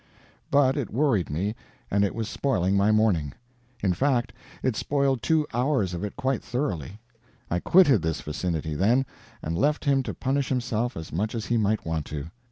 [0.49, 1.53] But it worried me,
[1.91, 3.33] and it was spoiling my morning.
[3.83, 6.99] In fact, it spoiled two hours of it quite thoroughly.
[7.51, 9.05] I quitted this vicinity, then,
[9.43, 12.31] and left him to punish himself as much as he might want to.